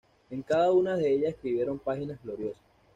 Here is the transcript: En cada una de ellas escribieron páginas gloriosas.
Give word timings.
En 0.31 0.41
cada 0.41 0.71
una 0.71 0.97
de 0.97 1.13
ellas 1.13 1.35
escribieron 1.35 1.77
páginas 1.77 2.17
gloriosas. 2.23 2.63